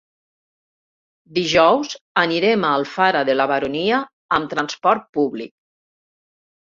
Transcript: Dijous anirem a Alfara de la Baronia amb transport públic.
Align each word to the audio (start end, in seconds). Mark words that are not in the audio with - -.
Dijous 1.37 1.91
anirem 2.21 2.65
a 2.65 2.71
Alfara 2.77 3.21
de 3.29 3.35
la 3.35 3.47
Baronia 3.51 3.99
amb 4.39 4.49
transport 4.55 5.05
públic. 5.19 5.53